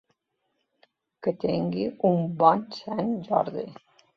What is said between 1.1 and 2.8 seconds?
Que tingui un bon